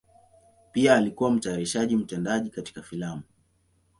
[0.71, 3.21] Pia alikuwa mtayarishaji mtendaji katika filamu.